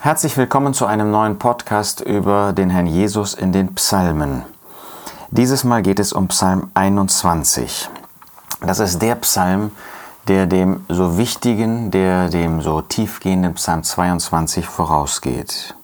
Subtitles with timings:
[0.00, 4.44] Herzlich willkommen zu einem neuen Podcast über den Herrn Jesus in den Psalmen.
[5.32, 7.90] Dieses Mal geht es um Psalm 21.
[8.60, 9.72] Das ist der Psalm,
[10.28, 15.74] der dem so wichtigen, der dem so tiefgehenden Psalm 22 vorausgeht.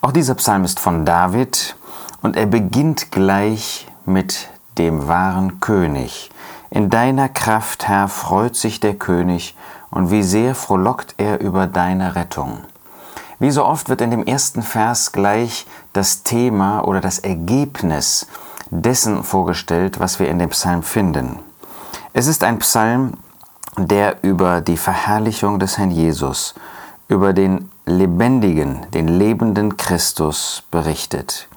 [0.00, 1.76] Auch dieser Psalm ist von David
[2.22, 4.48] und er beginnt gleich mit
[4.78, 6.30] dem wahren König.
[6.70, 9.54] In deiner Kraft, Herr, freut sich der König,
[9.90, 12.60] und wie sehr frohlockt er über deine Rettung.
[13.38, 18.26] Wie so oft wird in dem ersten Vers gleich das Thema oder das Ergebnis
[18.70, 21.38] dessen vorgestellt, was wir in dem Psalm finden.
[22.14, 23.14] Es ist ein Psalm,
[23.76, 26.54] der über die Verherrlichung des Herrn Jesus,
[27.08, 31.48] über den lebendigen, den lebenden Christus berichtet.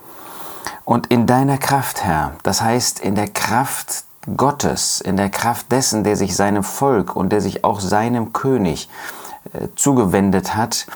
[0.84, 4.04] Und in deiner Kraft, Herr, das heißt in der Kraft
[4.35, 8.90] Gottes, in der Kraft dessen, der sich seinem Volk und der sich auch seinem König
[9.54, 10.88] äh, zugewendet hat,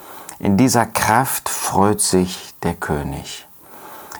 [0.44, 3.48] in dieser Kraft freut sich der König.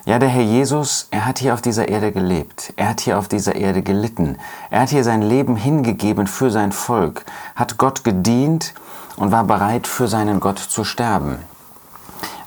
[0.06, 2.72] Ja, der Herr Jesus, er hat hier auf dieser Erde gelebt.
[2.76, 4.38] Er hat hier auf dieser Erde gelitten.
[4.70, 8.72] Er hat hier sein Leben hingegeben für sein Volk, hat Gott gedient
[9.16, 11.36] und war bereit, für seinen Gott zu sterben.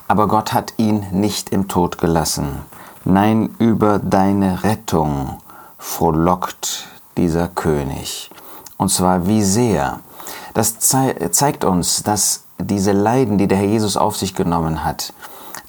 [0.07, 2.63] Aber Gott hat ihn nicht im Tod gelassen.
[3.05, 5.37] Nein, über deine Rettung
[5.77, 8.31] frohlockt dieser König.
[8.77, 9.99] Und zwar wie sehr.
[10.55, 15.13] Das zeigt uns, dass diese Leiden, die der Herr Jesus auf sich genommen hat,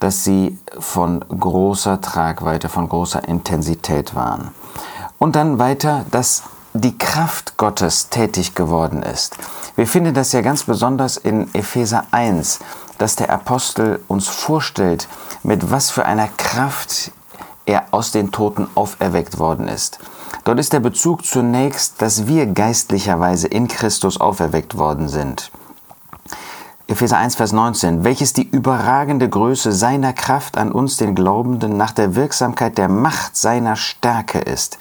[0.00, 4.50] dass sie von großer Tragweite, von großer Intensität waren.
[5.19, 6.44] Und dann weiter, dass
[6.75, 9.36] die Kraft Gottes tätig geworden ist.
[9.75, 12.61] Wir finden das ja ganz besonders in Epheser 1,
[12.98, 15.09] dass der Apostel uns vorstellt,
[15.42, 17.11] mit was für einer Kraft
[17.66, 19.98] er aus den Toten auferweckt worden ist.
[20.44, 25.50] Dort ist der Bezug zunächst, dass wir geistlicherweise in Christus auferweckt worden sind.
[26.99, 31.93] Epheser 1, Vers 19, welches die überragende Größe seiner Kraft an uns, den Glaubenden, nach
[31.93, 34.79] der Wirksamkeit der Macht seiner Stärke ist.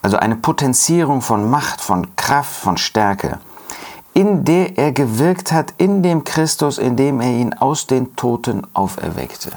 [0.00, 3.40] Also eine Potenzierung von Macht, von Kraft, von Stärke,
[4.14, 8.64] in der er gewirkt hat in dem Christus, in dem er ihn aus den Toten
[8.72, 9.50] auferweckte.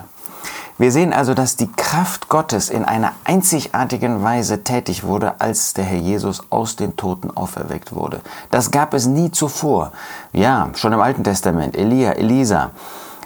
[0.80, 5.84] Wir sehen also, dass die Kraft Gottes in einer einzigartigen Weise tätig wurde, als der
[5.84, 8.22] Herr Jesus aus den Toten auferweckt wurde.
[8.50, 9.92] Das gab es nie zuvor.
[10.32, 12.72] Ja, schon im Alten Testament, Elia, Elisa,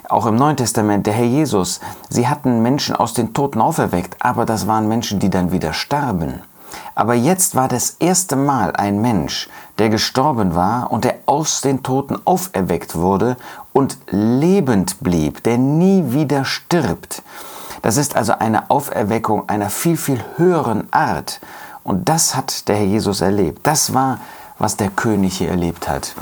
[0.08, 1.78] auch im Neuen Testament, der Herr Jesus,
[2.08, 6.42] sie hatten Menschen aus den Toten auferweckt, aber das waren Menschen, die dann wieder starben.
[6.96, 9.48] Aber jetzt war das erste Mal ein Mensch,
[9.78, 13.36] der gestorben war und der aus den Toten auferweckt wurde
[13.74, 17.22] und lebend blieb, der nie wieder stirbt.
[17.82, 21.40] Das ist also eine Auferweckung einer viel, viel höheren Art.
[21.82, 23.66] Und das hat der Herr Jesus erlebt.
[23.66, 24.20] Das war,
[24.58, 26.14] was der König hier erlebt hat.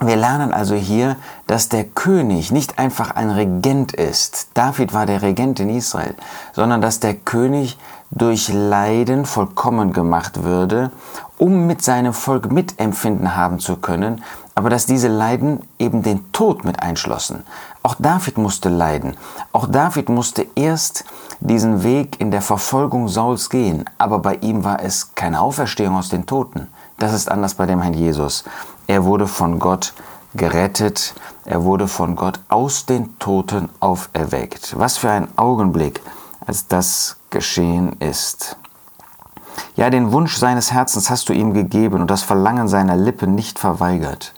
[0.00, 1.14] Wir lernen also hier,
[1.46, 4.48] dass der König nicht einfach ein Regent ist.
[4.54, 6.16] David war der Regent in Israel,
[6.52, 7.78] sondern dass der König
[8.10, 10.90] durch Leiden vollkommen gemacht würde,
[11.38, 14.24] um mit seinem Volk Mitempfinden haben zu können,
[14.54, 17.44] aber dass diese Leiden eben den Tod mit einschlossen.
[17.82, 19.16] Auch David musste leiden.
[19.52, 21.04] Auch David musste erst
[21.40, 26.08] diesen Weg in der Verfolgung Sauls gehen, aber bei ihm war es keine Auferstehung aus
[26.08, 26.68] den Toten.
[26.98, 28.44] Das ist anders bei dem Herrn Jesus.
[28.86, 29.94] Er wurde von Gott
[30.34, 31.14] gerettet,
[31.44, 34.78] er wurde von Gott aus den Toten auferweckt.
[34.78, 36.00] Was für ein Augenblick,
[36.46, 38.56] als das geschehen ist.
[39.76, 43.58] Ja, den Wunsch seines Herzens hast du ihm gegeben und das Verlangen seiner Lippen nicht
[43.58, 44.34] verweigert.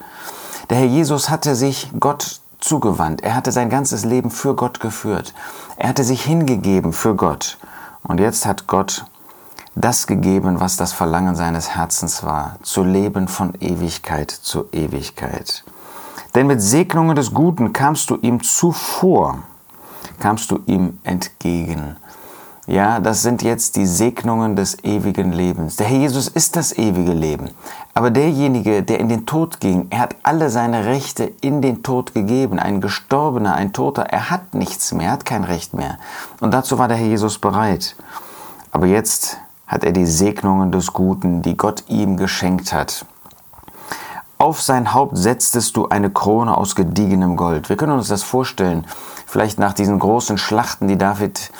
[0.70, 3.22] Der Herr Jesus hatte sich Gott zugewandt.
[3.22, 5.34] Er hatte sein ganzes Leben für Gott geführt.
[5.76, 7.58] Er hatte sich hingegeben für Gott.
[8.02, 9.04] Und jetzt hat Gott
[9.74, 15.64] das gegeben, was das Verlangen seines Herzens war, zu leben von Ewigkeit zu Ewigkeit.
[16.34, 19.40] Denn mit Segnungen des Guten kamst du ihm zuvor,
[20.20, 21.96] kamst du ihm entgegen.
[22.66, 25.76] Ja, das sind jetzt die Segnungen des ewigen Lebens.
[25.76, 27.50] Der Herr Jesus ist das ewige Leben.
[27.92, 32.14] Aber derjenige, der in den Tod ging, er hat alle seine Rechte in den Tod
[32.14, 32.58] gegeben.
[32.58, 35.98] Ein Gestorbener, ein Toter, er hat nichts mehr, er hat kein Recht mehr.
[36.40, 37.96] Und dazu war der Herr Jesus bereit.
[38.72, 43.04] Aber jetzt hat er die Segnungen des Guten, die Gott ihm geschenkt hat.
[44.38, 47.68] Auf sein Haupt setztest du eine Krone aus gediegenem Gold.
[47.68, 48.86] Wir können uns das vorstellen,
[49.26, 51.50] vielleicht nach diesen großen Schlachten, die David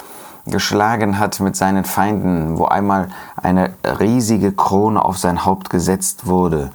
[0.46, 6.70] geschlagen hat mit seinen Feinden, wo einmal eine riesige Krone auf sein Haupt gesetzt wurde.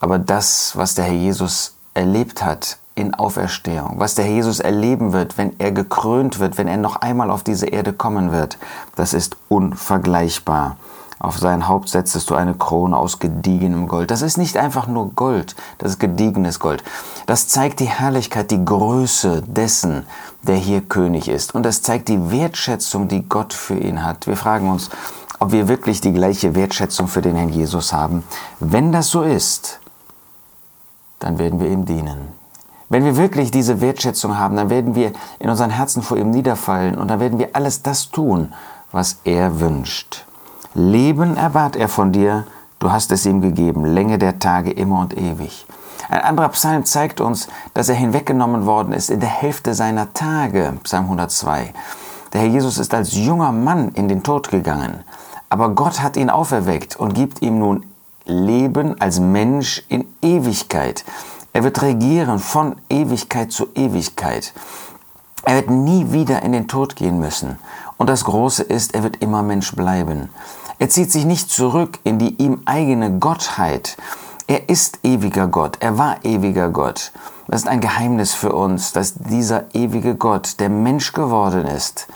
[0.00, 5.12] Aber das, was der Herr Jesus erlebt hat in Auferstehung, was der Herr Jesus erleben
[5.12, 8.58] wird, wenn er gekrönt wird, wenn er noch einmal auf diese Erde kommen wird,
[8.96, 10.76] das ist unvergleichbar
[11.18, 14.10] Auf sein Haupt setztest du eine Krone aus gediegenem Gold.
[14.10, 16.84] Das ist nicht einfach nur Gold, das ist gediegenes Gold.
[17.26, 20.06] Das zeigt die Herrlichkeit, die Größe dessen,
[20.42, 21.54] der hier König ist.
[21.54, 24.26] Und das zeigt die Wertschätzung, die Gott für ihn hat.
[24.26, 24.90] Wir fragen uns,
[25.38, 28.22] ob wir wirklich die gleiche Wertschätzung für den Herrn Jesus haben.
[28.60, 29.80] Wenn das so ist,
[31.18, 32.28] dann werden wir ihm dienen.
[32.88, 36.96] Wenn wir wirklich diese Wertschätzung haben, dann werden wir in unseren Herzen vor ihm niederfallen
[36.96, 38.52] und dann werden wir alles das tun,
[38.92, 40.25] was er wünscht.
[40.78, 42.44] Leben erbat er von dir,
[42.80, 45.64] du hast es ihm gegeben, Länge der Tage immer und ewig.
[46.10, 50.74] Ein anderer Psalm zeigt uns, dass er hinweggenommen worden ist in der Hälfte seiner Tage,
[50.82, 51.72] Psalm 102.
[52.34, 55.02] Der Herr Jesus ist als junger Mann in den Tod gegangen,
[55.48, 57.86] aber Gott hat ihn auferweckt und gibt ihm nun
[58.26, 61.06] Leben als Mensch in Ewigkeit.
[61.54, 64.52] Er wird regieren von Ewigkeit zu Ewigkeit.
[65.42, 67.56] Er wird nie wieder in den Tod gehen müssen.
[67.96, 70.28] Und das Große ist, er wird immer Mensch bleiben.
[70.78, 73.96] Er zieht sich nicht zurück in die ihm eigene Gottheit.
[74.46, 77.12] Er ist ewiger Gott, er war ewiger Gott.
[77.48, 82.08] Das ist ein Geheimnis für uns, dass dieser ewige Gott, der Mensch geworden ist,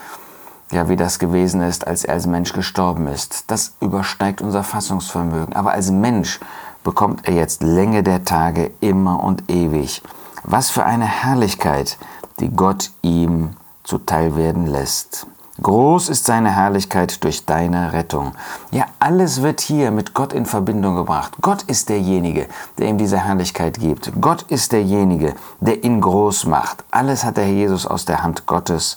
[0.73, 5.57] ja, wie das gewesen ist, als er als Mensch gestorben ist, das übersteigt unser Fassungsvermögen.
[5.57, 6.39] Aber als Mensch
[6.85, 10.03] bekommt er jetzt Länge der Tage immer und ewig.
[10.45, 11.97] Was für eine Herrlichkeit,
[12.39, 13.51] die Gott ihm
[13.85, 15.27] zuteil werden lässt.
[15.63, 18.33] Groß ist seine Herrlichkeit durch deine Rettung.
[18.71, 21.33] Ja, alles wird hier mit Gott in Verbindung gebracht.
[21.41, 22.47] Gott ist derjenige,
[22.79, 24.13] der ihm diese Herrlichkeit gibt.
[24.21, 26.85] Gott ist derjenige, der ihn groß macht.
[26.91, 28.97] Alles hat der Herr Jesus aus der Hand Gottes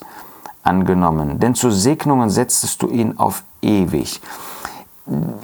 [0.62, 1.38] angenommen.
[1.38, 4.20] Denn zu Segnungen setztest du ihn auf ewig.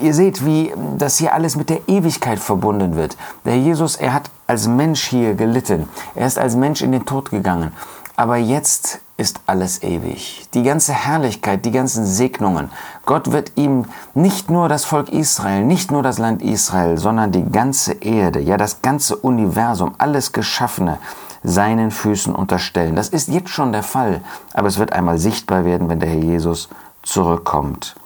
[0.01, 3.19] Ihr seht, wie das hier alles mit der Ewigkeit verbunden wird.
[3.45, 5.87] Der Jesus, er hat als Mensch hier gelitten.
[6.15, 7.73] Er ist als Mensch in den Tod gegangen.
[8.17, 10.49] Aber jetzt ist alles ewig.
[10.55, 12.71] Die ganze Herrlichkeit, die ganzen Segnungen.
[13.05, 13.85] Gott wird ihm
[14.15, 18.57] nicht nur das Volk Israel, nicht nur das Land Israel, sondern die ganze Erde, ja
[18.57, 20.99] das ganze Universum, alles Geschaffene
[21.43, 22.97] seinen Füßen unterstellen.
[22.97, 24.23] Das ist jetzt schon der Fall,
[24.55, 26.71] aber es wird einmal sichtbar werden, wenn der Herr Jesus
[27.03, 27.97] zurückkommt.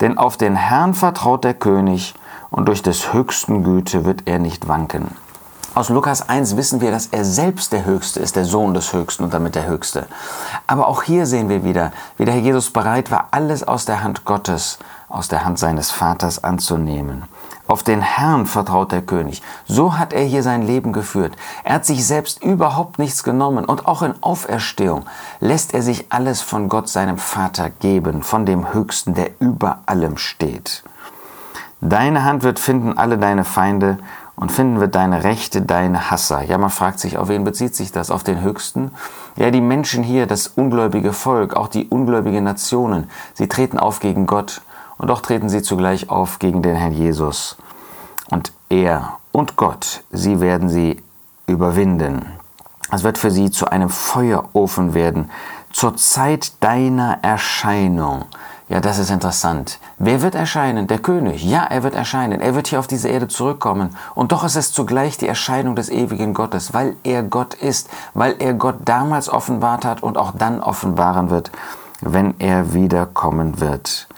[0.00, 2.14] Denn auf den Herrn vertraut der König
[2.50, 5.16] und durch des höchsten Güte wird er nicht wanken.
[5.74, 9.24] Aus Lukas 1 wissen wir, dass er selbst der Höchste ist, der Sohn des Höchsten
[9.24, 10.06] und damit der Höchste.
[10.66, 14.02] Aber auch hier sehen wir wieder, wie der Herr Jesus bereit war, alles aus der
[14.02, 14.78] Hand Gottes,
[15.08, 17.24] aus der Hand seines Vaters anzunehmen.
[17.68, 19.40] Auf den Herrn vertraut der König.
[19.66, 21.36] So hat er hier sein Leben geführt.
[21.64, 25.06] Er hat sich selbst überhaupt nichts genommen und auch in Auferstehung
[25.40, 30.18] lässt er sich alles von Gott, seinem Vater, geben, von dem Höchsten, der über allem
[30.18, 30.82] steht.
[31.84, 33.98] Deine Hand wird finden alle deine Feinde
[34.36, 36.42] und finden wir deine Rechte, deine Hasser.
[36.42, 38.10] Ja, man fragt sich, auf wen bezieht sich das?
[38.10, 38.90] Auf den Höchsten?
[39.36, 44.26] Ja, die Menschen hier, das ungläubige Volk, auch die ungläubigen Nationen, sie treten auf gegen
[44.26, 44.62] Gott
[44.98, 47.56] und doch treten sie zugleich auf gegen den Herrn Jesus.
[48.30, 51.02] Und er und Gott, sie werden sie
[51.46, 52.26] überwinden.
[52.90, 55.30] Es wird für sie zu einem Feuerofen werden,
[55.72, 58.26] zur Zeit deiner Erscheinung.
[58.68, 59.78] Ja, das ist interessant.
[59.98, 60.86] Wer wird erscheinen?
[60.86, 61.44] Der König.
[61.44, 62.40] Ja, er wird erscheinen.
[62.40, 63.96] Er wird hier auf diese Erde zurückkommen.
[64.14, 68.36] Und doch ist es zugleich die Erscheinung des ewigen Gottes, weil er Gott ist, weil
[68.38, 71.50] er Gott damals offenbart hat und auch dann offenbaren wird,
[72.00, 74.08] wenn er wiederkommen wird.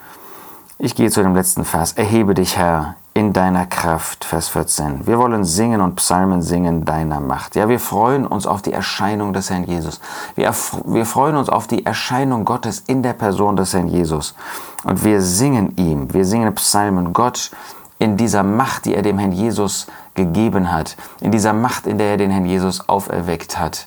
[0.79, 1.93] Ich gehe zu dem letzten Vers.
[1.93, 5.07] Erhebe dich, Herr, in deiner Kraft, Vers 14.
[5.07, 7.55] Wir wollen singen und Psalmen singen deiner Macht.
[7.55, 10.01] Ja, wir freuen uns auf die Erscheinung des Herrn Jesus.
[10.35, 10.53] Wir,
[10.85, 14.35] wir freuen uns auf die Erscheinung Gottes in der Person des Herrn Jesus.
[14.83, 17.53] Und wir singen ihm, wir singen Psalmen Gott
[18.01, 22.09] in dieser Macht, die er dem Herrn Jesus gegeben hat, in dieser Macht, in der
[22.09, 23.87] er den Herrn Jesus auferweckt hat.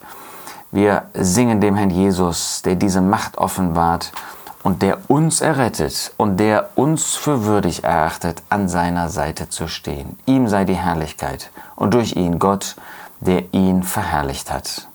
[0.71, 4.13] Wir singen dem Herrn Jesus, der diese Macht offenbart
[4.67, 10.19] und der uns errettet und der uns für würdig erachtet, an seiner Seite zu stehen.
[10.25, 12.75] Ihm sei die Herrlichkeit und durch ihn Gott,
[13.21, 14.89] der ihn verherrlicht hat.